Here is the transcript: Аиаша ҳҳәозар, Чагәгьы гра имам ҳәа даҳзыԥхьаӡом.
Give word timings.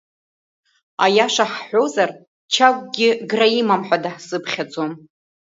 Аиаша 1.03 1.45
ҳҳәозар, 1.53 2.09
Чагәгьы 2.53 3.09
гра 3.29 3.47
имам 3.59 3.81
ҳәа 3.87 3.97
даҳзыԥхьаӡом. 4.03 4.91